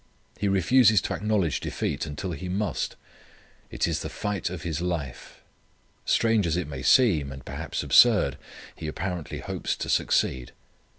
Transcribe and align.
He 0.39 0.47
refuses 0.47 0.99
to 1.03 1.13
acknowledge 1.13 1.59
defeat 1.59 2.07
until 2.07 2.31
he 2.31 2.49
must. 2.49 2.95
It 3.69 3.87
is 3.87 3.99
the 4.01 4.09
fight 4.09 4.49
of 4.49 4.63
his 4.63 4.81
life. 4.81 5.43
Strange 6.05 6.47
as 6.47 6.57
it 6.57 6.67
must 6.67 6.91
seem, 6.91 7.31
and 7.31 7.45
perhaps 7.45 7.83
absurd, 7.83 8.39
he 8.75 8.87
apparently 8.87 9.41
hopes 9.41 9.75
to 9.75 9.89
succeed. 9.89 10.53